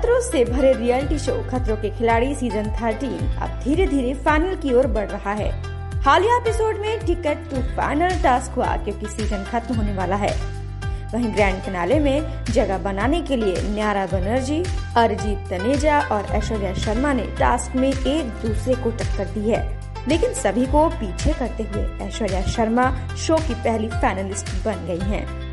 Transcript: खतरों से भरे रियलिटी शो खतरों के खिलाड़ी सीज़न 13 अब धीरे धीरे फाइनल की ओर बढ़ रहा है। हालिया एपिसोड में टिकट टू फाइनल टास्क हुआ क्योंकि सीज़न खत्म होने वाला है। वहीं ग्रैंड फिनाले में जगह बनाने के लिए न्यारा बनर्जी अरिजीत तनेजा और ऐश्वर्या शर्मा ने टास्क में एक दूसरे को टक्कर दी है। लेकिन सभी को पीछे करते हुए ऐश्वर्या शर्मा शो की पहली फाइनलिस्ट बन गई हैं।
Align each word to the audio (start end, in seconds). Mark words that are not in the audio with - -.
खतरों 0.00 0.20
से 0.20 0.44
भरे 0.44 0.72
रियलिटी 0.72 1.18
शो 1.18 1.32
खतरों 1.50 1.76
के 1.76 1.90
खिलाड़ी 1.90 2.34
सीज़न 2.34 2.64
13 2.64 3.42
अब 3.42 3.60
धीरे 3.64 3.86
धीरे 3.86 4.14
फाइनल 4.14 4.54
की 4.54 4.72
ओर 4.72 4.86
बढ़ 4.86 5.08
रहा 5.08 5.32
है। 5.32 5.50
हालिया 6.00 6.36
एपिसोड 6.36 6.76
में 6.76 7.06
टिकट 7.06 7.50
टू 7.50 7.56
फाइनल 7.56 8.22
टास्क 8.22 8.52
हुआ 8.52 8.76
क्योंकि 8.76 9.06
सीज़न 9.06 9.44
खत्म 9.44 9.74
होने 9.74 9.92
वाला 9.92 10.16
है। 10.16 10.36
वहीं 11.14 11.34
ग्रैंड 11.34 11.62
फिनाले 11.62 11.98
में 11.98 12.44
जगह 12.44 12.78
बनाने 12.78 13.20
के 13.22 13.36
लिए 13.36 13.62
न्यारा 13.62 14.06
बनर्जी 14.06 14.64
अरिजीत 14.96 15.38
तनेजा 15.50 16.00
और 16.00 16.24
ऐश्वर्या 16.24 16.74
शर्मा 16.74 17.12
ने 17.12 17.22
टास्क 17.22 17.76
में 17.76 17.88
एक 17.88 18.26
दूसरे 18.26 18.74
को 18.74 18.90
टक्कर 18.90 19.24
दी 19.24 19.50
है। 19.50 19.80
लेकिन 20.08 20.34
सभी 20.34 20.66
को 20.66 20.88
पीछे 20.88 21.32
करते 21.32 21.62
हुए 21.62 22.06
ऐश्वर्या 22.06 22.42
शर्मा 22.42 23.08
शो 23.16 23.36
की 23.36 23.54
पहली 23.54 23.88
फाइनलिस्ट 23.88 24.46
बन 24.46 24.86
गई 24.86 25.10
हैं। 25.10 25.49